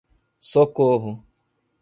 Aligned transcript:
Socorro 0.51 1.21